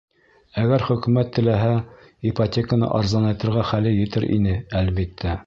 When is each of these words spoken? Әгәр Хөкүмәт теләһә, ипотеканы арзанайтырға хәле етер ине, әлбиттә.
Әгәр 0.61 0.85
Хөкүмәт 0.85 1.29
теләһә, 1.35 1.75
ипотеканы 2.31 2.91
арзанайтырға 3.01 3.67
хәле 3.75 3.95
етер 3.99 4.29
ине, 4.39 4.59
әлбиттә. 4.83 5.39